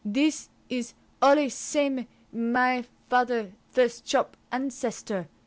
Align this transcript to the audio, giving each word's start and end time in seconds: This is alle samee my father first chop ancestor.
This 0.03 0.49
is 0.67 0.95
alle 1.21 1.47
samee 1.51 2.07
my 2.33 2.85
father 3.07 3.51
first 3.69 4.03
chop 4.03 4.35
ancestor. 4.51 5.27